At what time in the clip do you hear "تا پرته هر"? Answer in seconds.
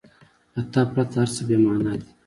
0.73-1.29